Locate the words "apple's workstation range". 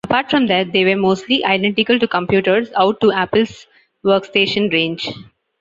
3.11-5.07